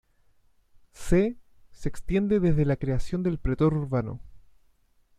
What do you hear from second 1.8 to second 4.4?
extiende desde la creación del pretor urbano.